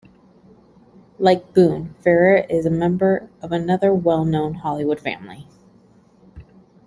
[1.19, 5.47] Like Boone, Ferrer is a member of another well-known Hollywood family.